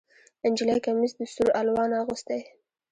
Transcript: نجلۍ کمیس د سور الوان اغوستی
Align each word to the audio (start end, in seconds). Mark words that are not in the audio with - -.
نجلۍ 0.51 0.77
کمیس 0.85 1.11
د 1.17 1.21
سور 1.33 1.49
الوان 1.59 1.91
اغوستی 2.01 2.39